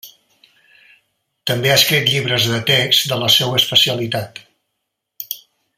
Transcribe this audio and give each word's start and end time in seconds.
També 1.51 1.73
ha 1.73 1.75
escrit 1.81 2.07
llibres 2.13 2.49
de 2.53 2.59
text 2.73 3.07
de 3.13 3.21
la 3.25 3.31
seua 3.37 3.61
especialitat. 3.61 4.43